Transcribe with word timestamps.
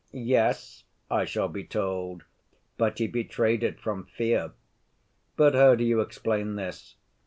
'Yes,' 0.11 0.83
I 1.11 1.25
shall 1.25 1.47
be 1.47 1.63
told, 1.63 2.23
'but 2.75 2.97
he 2.97 3.05
betrayed 3.05 3.61
it 3.61 3.79
from 3.79 4.05
fear.' 4.07 4.53
But 5.35 5.53
how 5.53 5.75
do 5.75 5.83
you 5.83 6.01
explain 6.01 6.55
this? 6.55 6.95